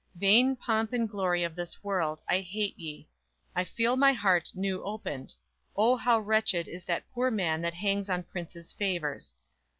[0.15, 3.07] Vain pomp and glory of this world, I hate ye;
[3.55, 5.35] I feel my heart new opened;
[5.77, 9.35] O, how wretched Is that poor man that hangs on princes' favors!